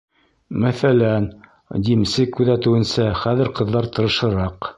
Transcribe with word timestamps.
Мәҫәлән, 0.61 1.27
димсе 1.89 2.25
күҙәтеүенсә, 2.39 3.07
хәҙер 3.21 3.53
ҡыҙҙар 3.61 3.93
тырышыраҡ. 3.99 4.69